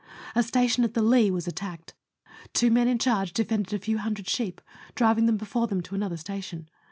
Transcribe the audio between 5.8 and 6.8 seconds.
to another station.